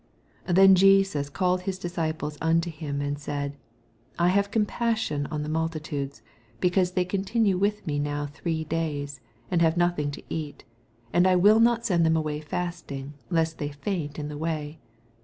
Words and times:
82 0.45 0.53
Then 0.55 0.73
Jesus 0.73 1.29
called 1.29 1.61
his 1.61 1.77
disoiptles 1.77 2.35
unto 2.41 2.71
him, 2.71 3.01
and 3.01 3.19
said, 3.19 3.55
I 4.17 4.29
have 4.29 4.49
compassion 4.49 5.27
on 5.27 5.43
the 5.43 5.47
multitude, 5.47 6.21
because 6.59 6.93
they 6.93 7.05
con 7.05 7.23
tinue 7.23 7.59
with 7.59 7.85
me 7.85 7.99
now 7.99 8.25
three 8.25 8.63
days, 8.63 9.21
and 9.51 9.61
have 9.61 9.77
nothing 9.77 10.09
to 10.09 10.23
eat: 10.27 10.63
and 11.13 11.27
I 11.27 11.35
will 11.35 11.59
not 11.59 11.85
send 11.85 12.03
them 12.03 12.17
away 12.17 12.41
fasting, 12.41 13.13
lest 13.29 13.59
they 13.59 13.69
faint 13.69 14.17
in 14.17 14.27
the 14.27 14.39
way. 14.39 14.79